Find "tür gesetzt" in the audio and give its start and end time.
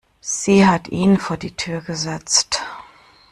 1.55-2.59